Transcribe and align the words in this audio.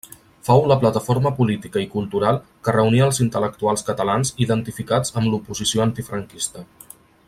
Fou 0.45 0.63
la 0.69 0.77
plataforma 0.83 1.31
política 1.39 1.83
i 1.83 1.89
cultural 1.91 2.41
que 2.67 2.75
reunia 2.77 3.05
els 3.09 3.21
intel·lectuals 3.27 3.87
catalans 3.93 4.35
identificats 4.49 5.17
amb 5.21 5.33
l'oposició 5.35 5.87
antifranquista. 5.91 6.65